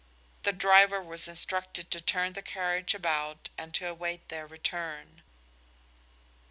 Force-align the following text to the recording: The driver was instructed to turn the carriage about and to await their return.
The 0.41 0.51
driver 0.51 0.99
was 0.99 1.27
instructed 1.27 1.91
to 1.91 2.01
turn 2.01 2.33
the 2.33 2.41
carriage 2.41 2.95
about 2.95 3.49
and 3.55 3.71
to 3.75 3.87
await 3.87 4.29
their 4.29 4.47
return. 4.47 5.21